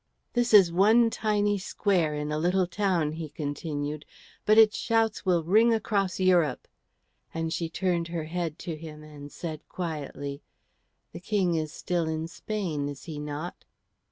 "This 0.33 0.51
is 0.51 0.71
one 0.71 1.11
tiny 1.11 1.59
square 1.59 2.15
in 2.15 2.31
a 2.31 2.39
little 2.39 2.65
town," 2.65 3.11
he 3.11 3.29
continued. 3.29 4.03
"But 4.47 4.57
its 4.57 4.75
shouts 4.75 5.27
will 5.27 5.43
ring 5.43 5.75
across 5.75 6.19
Europe;" 6.19 6.67
and 7.35 7.53
she 7.53 7.69
turned 7.69 8.07
her 8.07 8.23
head 8.23 8.57
to 8.65 8.75
him 8.75 9.03
and 9.03 9.31
said 9.31 9.69
quietly, 9.69 10.41
"The 11.11 11.19
King 11.19 11.53
is 11.53 11.71
still 11.71 12.07
in 12.07 12.27
Spain, 12.27 12.89
is 12.89 13.03
he 13.03 13.19
not?" 13.19 13.63